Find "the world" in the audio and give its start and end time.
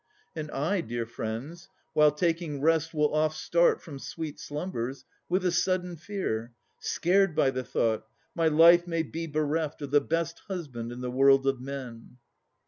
11.01-11.45